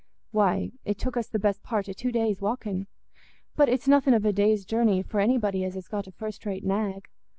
[0.31, 2.87] "Why, it took us the best part o' two days' walking.
[3.55, 6.63] But it's nothing of a day's journey for anybody as has got a first rate
[6.65, 7.07] nag.